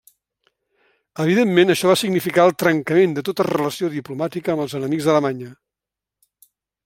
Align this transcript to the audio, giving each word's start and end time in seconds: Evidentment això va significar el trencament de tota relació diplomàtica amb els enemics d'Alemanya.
Evidentment 1.25 1.73
això 1.73 1.91
va 1.91 1.97
significar 2.03 2.45
el 2.51 2.55
trencament 2.63 3.13
de 3.19 3.25
tota 3.29 3.47
relació 3.49 3.91
diplomàtica 3.97 4.53
amb 4.55 4.65
els 4.67 4.75
enemics 4.81 5.11
d'Alemanya. 5.11 5.53